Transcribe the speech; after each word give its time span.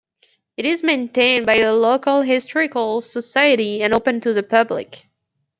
It 0.57 0.65
is 0.65 0.81
maintained 0.81 1.45
by 1.45 1.59
the 1.59 1.75
local 1.75 2.23
historical 2.23 3.01
society, 3.01 3.83
and 3.83 3.93
open 3.93 4.19
to 4.21 4.33
the 4.33 4.41
public. 4.41 5.03